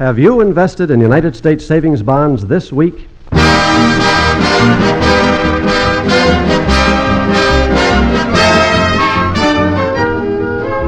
[0.00, 3.06] Have you invested in United States savings bonds this week?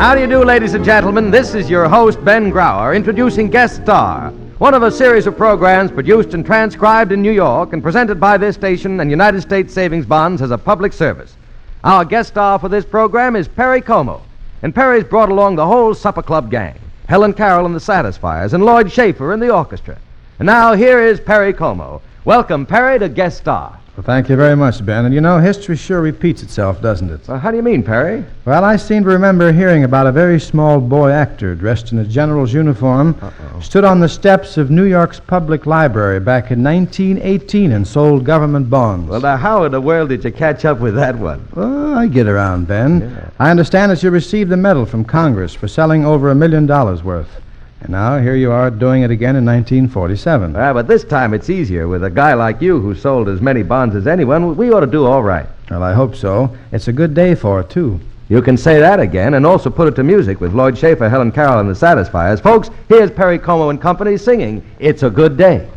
[0.00, 1.30] How do you do, ladies and gentlemen?
[1.30, 5.90] This is your host, Ben Grauer, introducing Guest Star, one of a series of programs
[5.90, 10.06] produced and transcribed in New York and presented by this station and United States Savings
[10.06, 11.36] Bonds as a public service.
[11.84, 14.22] Our guest star for this program is Perry Como,
[14.62, 16.78] and Perry's brought along the whole Supper Club gang
[17.12, 19.98] Helen Carroll and the Satisfiers, and Lloyd Shaffer and the orchestra.
[20.38, 22.00] And now here is Perry Como.
[22.24, 23.78] Welcome, Perry, to Guest Star.
[23.96, 25.04] Well, thank you very much, Ben.
[25.04, 27.28] And you know, history sure repeats itself, doesn't it?
[27.28, 28.24] Well, how do you mean, Perry?
[28.46, 32.04] Well, I seem to remember hearing about a very small boy actor dressed in a
[32.04, 33.60] general's uniform Uh-oh.
[33.60, 38.70] stood on the steps of New York's public library back in 1918 and sold government
[38.70, 39.10] bonds.
[39.10, 41.46] Well, now, how in the world did you catch up with that one?
[41.94, 43.02] I get around, Ben.
[43.02, 43.28] Yeah.
[43.38, 47.02] I understand that you received a medal from Congress for selling over a million dollars
[47.02, 47.42] worth.
[47.82, 50.54] And now here you are doing it again in 1947.
[50.54, 51.88] Ah, but this time it's easier.
[51.88, 54.86] With a guy like you who sold as many bonds as anyone, we ought to
[54.86, 55.46] do all right.
[55.68, 56.56] Well, I hope so.
[56.70, 57.98] It's a good day for it, too.
[58.28, 61.32] You can say that again and also put it to music with Lloyd Shaffer, Helen
[61.32, 62.40] Carroll, and the Satisfiers.
[62.40, 65.68] Folks, here's Perry Como and Company singing It's a Good Day.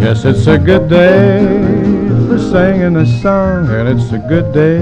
[0.00, 1.75] Yes, it's a good day for
[2.38, 4.78] singing a song, and it's a good day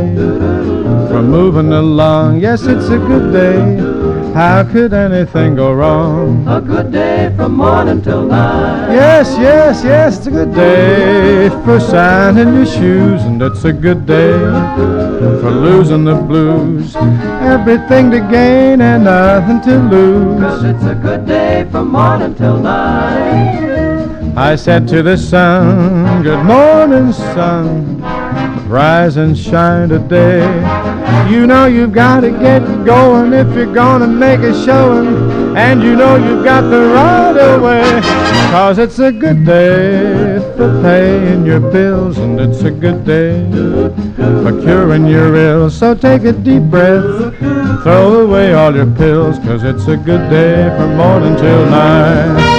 [1.08, 2.40] for moving along.
[2.40, 3.94] Yes, it's a good day.
[4.34, 6.46] How could anything go wrong?
[6.48, 8.92] A good day from morning till night.
[8.92, 14.06] Yes, yes, yes, it's a good day for shining your shoes, and it's a good
[14.06, 14.38] day
[15.40, 16.96] for losing the blues.
[16.96, 20.40] Everything to gain and nothing to lose.
[20.40, 23.73] Cause it's a good day from morning till night.
[24.36, 28.00] I said to the sun, Good morning, sun.
[28.68, 30.42] Rise and shine today.
[31.30, 35.56] You know you've got to get going if you're gonna make a showing.
[35.56, 38.00] And you know you've got the right away.
[38.50, 43.48] Cause it's a good day for paying your bills, and it's a good day
[44.42, 45.78] for curing your ills.
[45.78, 47.38] So take a deep breath,
[47.84, 52.54] throw away all your pills, cause it's a good day from morning till night.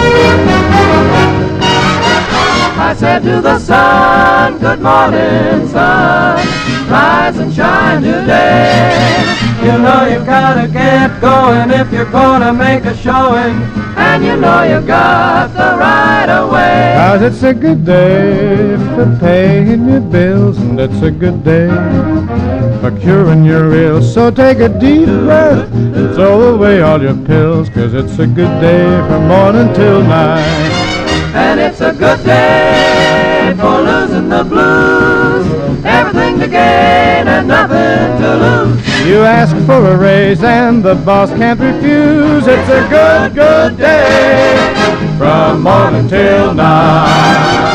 [2.78, 6.46] I said to the sun, Good morning, sun.
[6.90, 9.24] Rise and shine today.
[9.64, 13.56] You know you've gotta get going if you're gonna make a showing.
[13.96, 16.96] And you know you've got the right away.
[16.98, 21.70] Cause it's a good day for paying your bills, and it's a good day
[22.82, 24.14] for curing your ills.
[24.14, 28.60] So take a deep breath and throw away all your pills, cause it's a good
[28.60, 30.75] day from morning till night.
[31.36, 35.46] And it's a good day for losing the blues.
[35.86, 39.06] Everything to gain and nothing to lose.
[39.06, 42.48] You ask for a raise and the boss can't refuse.
[42.48, 44.74] It's a good, good day
[45.18, 47.66] from morning till night.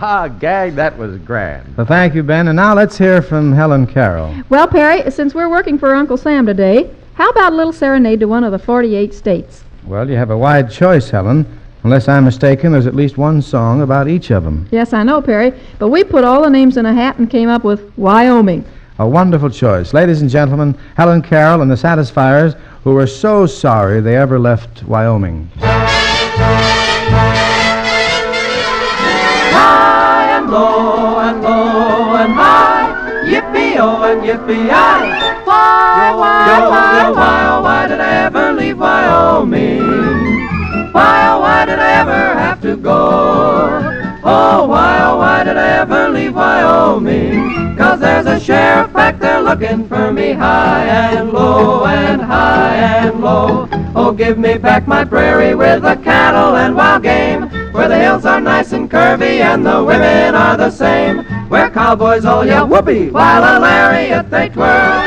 [0.00, 1.76] Ah, gag, that was grand.
[1.76, 2.48] Well, thank you, Ben.
[2.48, 4.34] And now let's hear from Helen Carroll.
[4.48, 8.28] Well, Perry, since we're working for Uncle Sam today, how about a little serenade to
[8.28, 9.64] one of the 48 states?
[9.84, 11.44] Well, you have a wide choice, Helen.
[11.82, 14.68] Unless I'm mistaken, there's at least one song about each of them.
[14.70, 17.48] Yes, I know, Perry, but we put all the names in a hat and came
[17.48, 18.64] up with Wyoming.
[19.00, 19.92] A wonderful choice.
[19.92, 22.54] Ladies and gentlemen, Helen Carroll and the Satisfiers,
[22.84, 25.50] who were so sorry they ever left Wyoming.
[29.56, 33.24] High and low and low and high.
[33.26, 35.57] Yippee E-I-E-I-O and yippee-yi.
[36.08, 39.82] Why, why, why, why, why did I ever leave Wyoming?
[40.90, 43.78] Why, oh, why did I ever have to go?
[44.24, 47.76] Oh, why, oh, why did I ever leave Wyoming?
[47.76, 53.20] Cause there's a sheriff back there looking for me high and low and high and
[53.20, 53.68] low.
[53.94, 58.24] Oh, give me back my prairie with the cattle and wild game, where the hills
[58.24, 61.18] are nice and curvy and the women are the same,
[61.50, 64.97] where cowboys all yell whoopee while a lariat they twirl.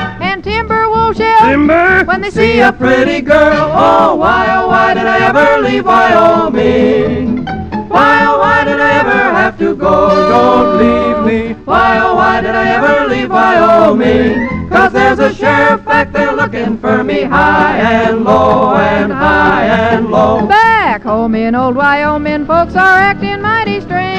[1.12, 3.72] Timber wolves yell Timber, when they see a pretty girl.
[3.74, 7.46] Oh, why, oh, why did I ever leave Wyoming?
[7.90, 10.30] Why, oh, why did I ever have to go?
[10.30, 11.54] Don't leave me.
[11.66, 14.70] Why, oh, why did I ever leave Wyoming?
[14.70, 20.10] Cause there's a sheriff back there looking for me high and low and high and
[20.10, 20.48] low.
[20.48, 24.11] Back home in old Wyoming, folks are acting mighty strange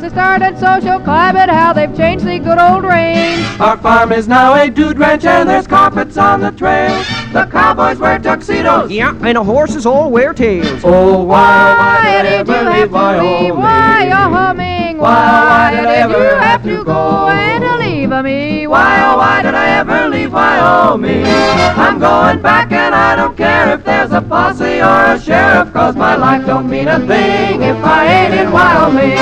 [0.00, 1.48] since they started social climate.
[1.50, 3.44] How they've changed the good old range.
[3.60, 6.90] Our farm is now a dude ranch and there's carpets on the trail.
[7.32, 8.90] The cowboys wear tuxedos.
[8.90, 10.82] Yeah, and the horses all wear tails.
[10.84, 12.92] Oh, why, oh, why Why did I did you have to oh, leave?
[12.92, 13.58] Wyoming?
[13.58, 14.69] Why you humming?
[15.00, 15.16] Why,
[15.48, 17.28] why did I ever have to go?
[17.28, 18.66] and leave me?
[18.66, 21.24] Why, oh, why did I ever leave Wyoming?
[21.24, 25.96] I'm going back and I don't care if there's a posse or a sheriff, cause
[25.96, 29.16] my life don't mean a thing if I ain't in Wyoming.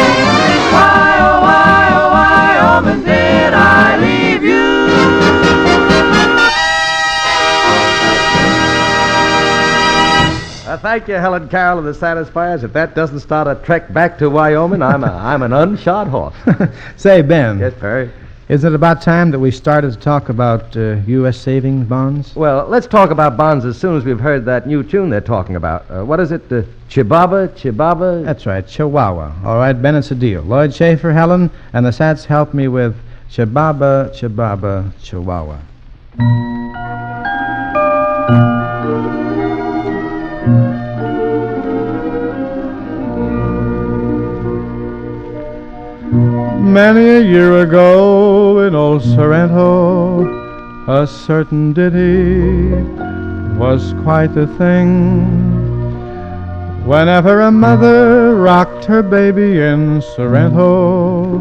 [0.75, 5.18] Why, oh, why, oh, Wyoming, did I leave you?
[10.81, 12.63] Thank you, Helen Carroll of the Satisfiers.
[12.63, 16.35] If that doesn't start a trek back to Wyoming, I'm, a, I'm an unshod horse.
[16.97, 18.11] Say, Ben, yes, Perry.
[18.49, 21.37] is it about time that we started to talk about uh, U.S.
[21.37, 22.35] savings bonds?
[22.37, 25.57] Well, let's talk about bonds as soon as we've heard that new tune they're talking
[25.57, 25.85] about.
[25.91, 26.43] Uh, what is it?
[26.53, 27.49] Uh, Chibaba?
[27.51, 28.25] Chibaba?
[28.25, 29.33] That's right, Chihuahua.
[29.45, 30.43] All right, Ben, it's a deal.
[30.43, 32.95] Lloyd Shaffer, Helen, and the Sats help me with
[33.31, 35.59] Chibaba, Chibaba, Chihuahua.
[46.69, 50.27] Many a year ago in old Sorrento,
[50.87, 52.71] a certain ditty
[53.59, 55.35] was quite the thing.
[56.85, 61.39] Whenever a mother rocked her baby in Sorrento,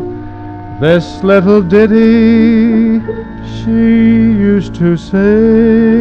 [0.79, 3.01] this little ditty
[3.43, 5.97] she used to sing.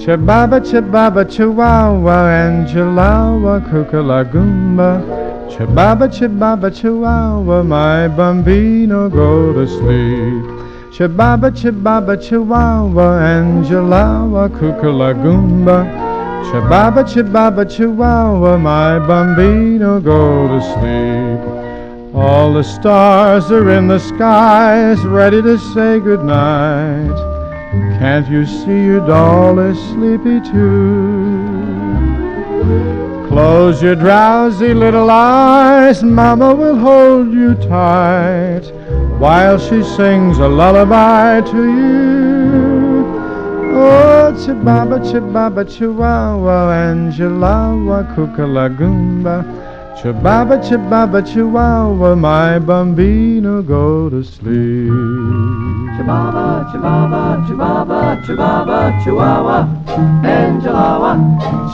[0.00, 5.02] Chibaba, chibaba, chihuahua, Angelawa, kookalagumba.
[5.50, 10.44] Chibaba, chibaba, chihuahua, my bambino, go to sleep.
[10.90, 15.84] Chibaba, chibaba, chihuahua, Angelawa, kookalagumba.
[16.50, 22.14] Chibaba, chibaba, chihuahua, my bambino, go to sleep.
[22.14, 27.29] All the stars are in the skies, ready to say goodnight.
[27.70, 31.68] Can't you see your doll is sleepy too?
[33.28, 38.62] Close your drowsy little eyes, Mama will hold you tight
[39.20, 43.06] while she sings a lullaby to you.
[43.72, 49.69] Oh, chibaba, chibaba, chihuahua, Angelawa, kookalagumba.
[50.00, 54.88] Chibaba, chibaba, chihuahua, my bambino, go to sleep.
[55.92, 59.68] Chibaba, chibaba, chibaba, chibaba, chihuahua,
[60.24, 61.20] Angelawa.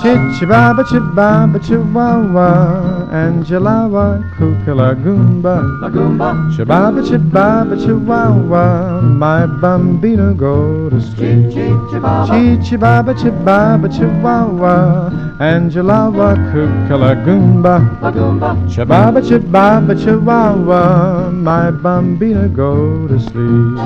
[0.03, 5.63] Chibaba, chibaba, chihuahua, Angelawa, kookalagumba.
[5.81, 11.51] Lagumba, Chibaba, chibaba, chihuahua, my bambino, go to sleep.
[11.53, 17.79] chee chibaba, Chi chibaba, chibaba, chihuahua, Angelawa, kookalagumba.
[18.03, 23.79] Lagumba, Chibaba, chibaba, chihuahua, my bambino, go to sleep.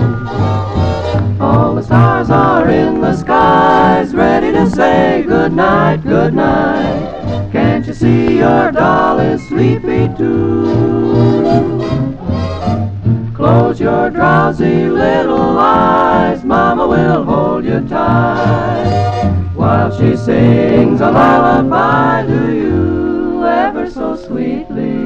[1.41, 7.20] All the stars are in the skies, ready to say good night, good night.
[8.01, 10.65] See your doll is sleepy too?
[13.35, 22.25] Close your drowsy little eyes, Mama will hold you tight while she sings a lullaby
[22.27, 24.97] to you ever so sweetly.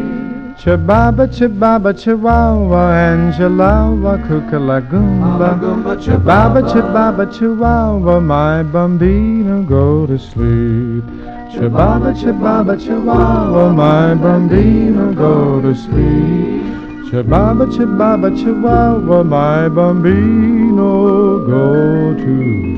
[0.55, 5.59] Chibaba, chibaba, chihuahua, Angelawa, kookalagumba.
[5.59, 11.34] Lagumba, Chibaba, chibaba, chihuahua, my bambino, go to sleep.
[11.55, 16.65] Chibaba, chibaba, chihuahua, my bambino, go to sleep.
[17.09, 22.77] Chibaba, chibaba, chihuahua, my bambino, go to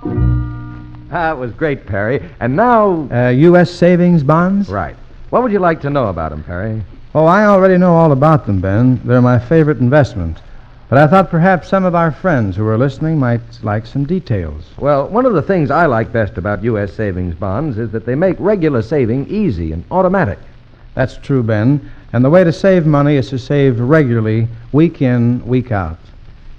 [0.00, 1.10] sleep.
[1.10, 2.26] That was great, Perry.
[2.40, 3.06] And now.
[3.12, 3.70] Uh, U.S.
[3.70, 4.70] savings bonds?
[4.70, 4.96] Right.
[5.28, 6.82] What would you like to know about them, Perry?
[7.14, 8.98] Oh, I already know all about them, Ben.
[9.04, 10.40] They're my favorite investment.
[10.92, 14.66] But I thought perhaps some of our friends who are listening might like some details.
[14.76, 16.92] Well, one of the things I like best about U.S.
[16.92, 20.38] savings bonds is that they make regular saving easy and automatic.
[20.92, 21.90] That's true, Ben.
[22.12, 25.96] And the way to save money is to save regularly, week in, week out.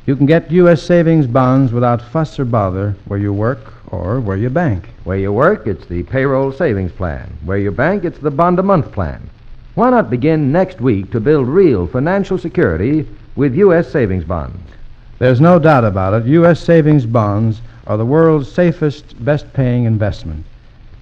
[0.08, 0.82] You can get U.S.
[0.82, 4.90] savings bonds without fuss or bother where you work or where you bank.
[5.04, 7.38] Where you work, it's the payroll savings plan.
[7.46, 9.30] Where you bank, it's the bond a month plan.
[9.76, 13.92] Why not begin next week to build real financial security with U.S.
[13.92, 14.60] savings bonds?
[15.20, 16.28] There's no doubt about it.
[16.28, 16.60] U.S.
[16.60, 20.46] savings bonds are the world's safest, best paying investment.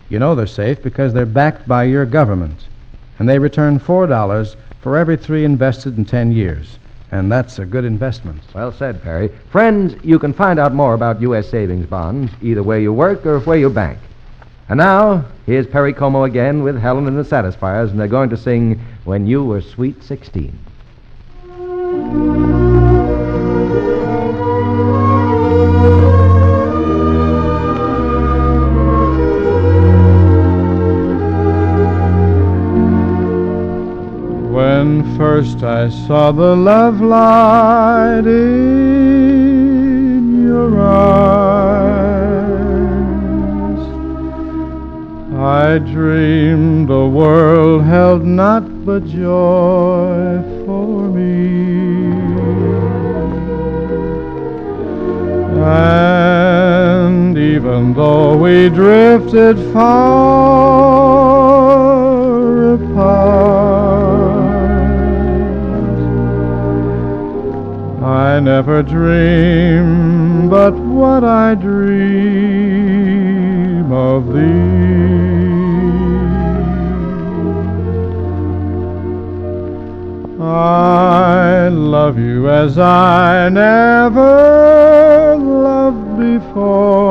[0.10, 2.68] You know they're safe because they're backed by your government,
[3.20, 6.78] and they return $4 for every three invested in 10 years.
[7.12, 8.42] And that's a good investment.
[8.54, 9.30] Well said, Perry.
[9.50, 11.50] Friends, you can find out more about U.S.
[11.50, 14.00] savings bonds either where you work or where you bank.
[14.70, 18.38] And now, here's Perry Como again with Helen and the Satisfiers, and they're going to
[18.38, 20.58] sing When You Were Sweet 16.
[34.52, 38.44] When first I saw the love light in
[40.46, 41.32] your eyes,
[45.34, 52.01] I dreamed the world held not but joy for me.
[57.82, 59.94] And though we drifted far
[62.76, 63.02] apart,
[68.04, 71.82] I never dream but what I dream
[73.92, 74.92] of thee.
[80.40, 87.11] I love you as I never loved before.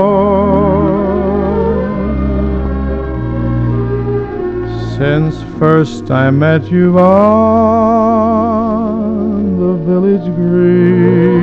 [5.01, 7.09] Since first I met you on
[9.59, 11.41] the village green.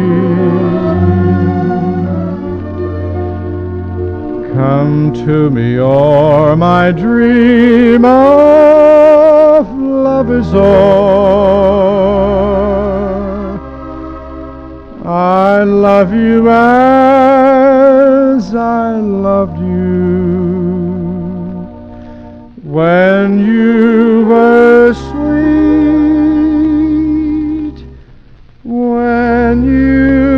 [4.53, 10.67] Come to me, or my dream of love is o'er.
[15.03, 20.46] I love you as I loved you
[22.77, 25.17] when you were sweet,
[28.63, 30.36] when you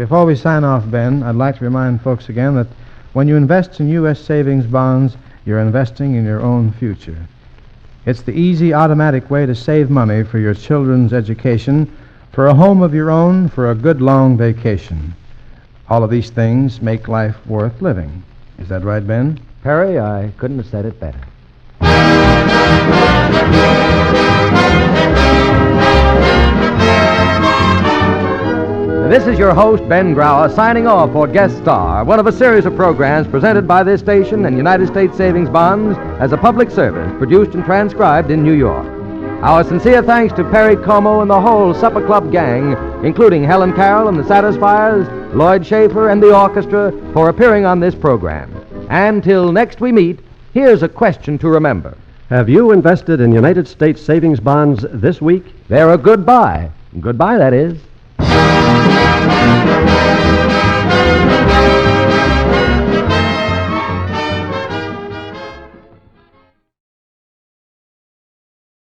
[0.00, 2.68] before we sign off, Ben, I'd like to remind folks again that
[3.12, 4.18] when you invest in U.S.
[4.18, 5.14] savings bonds,
[5.44, 7.18] you're investing in your own future.
[8.06, 11.94] It's the easy, automatic way to save money for your children's education,
[12.32, 15.14] for a home of your own, for a good long vacation.
[15.90, 18.22] All of these things make life worth living.
[18.58, 19.38] Is that right, Ben?
[19.62, 21.20] Perry, I couldn't have said it better.
[29.10, 32.64] This is your host, Ben Grauer, signing off for Guest Star, one of a series
[32.64, 37.12] of programs presented by this station and United States Savings Bonds as a public service
[37.18, 38.86] produced and transcribed in New York.
[39.42, 44.06] Our sincere thanks to Perry Como and the whole Supper Club gang, including Helen Carroll
[44.06, 48.64] and the Satisfiers, Lloyd Shaffer, and the orchestra, for appearing on this program.
[48.90, 50.20] And till next we meet,
[50.54, 51.98] here's a question to remember.
[52.28, 55.46] Have you invested in United States savings bonds this week?
[55.66, 56.70] They're a good buy.
[57.00, 57.76] Goodbye, that is.
[59.40, 60.19] Thank you.